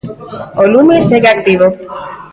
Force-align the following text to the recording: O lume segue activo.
O 0.61 0.63
lume 0.73 0.97
segue 1.09 1.29
activo. 1.31 1.67